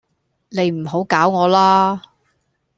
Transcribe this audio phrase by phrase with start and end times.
[0.49, 1.99] 你唔好搞我喇